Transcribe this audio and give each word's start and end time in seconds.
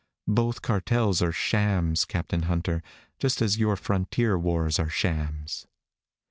Both 0.27 0.63
cartels 0.63 1.21
are 1.21 1.31
shams, 1.31 2.05
Captain 2.05 2.45
Hunter, 2.49 2.81
just 3.19 3.39
as 3.39 3.59
your 3.59 3.75
frontier 3.75 4.35
wars 4.35 4.79
are 4.79 4.89
shams. 4.89 5.67